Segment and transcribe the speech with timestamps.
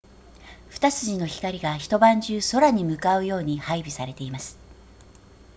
[0.71, 4.57] 二筋の光が一晩中空に向かうように配備されています